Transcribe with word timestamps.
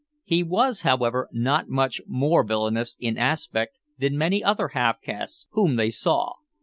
He 0.23 0.41
was, 0.41 0.81
however, 0.81 1.29
not 1.31 1.67
much 1.69 2.01
more 2.07 2.43
villainous 2.43 2.97
in 2.99 3.19
aspect 3.19 3.77
than 3.99 4.17
many 4.17 4.43
other 4.43 4.69
half 4.69 4.99
castes 4.99 5.45
whom 5.51 5.75
they 5.75 5.91
saw. 5.91 6.33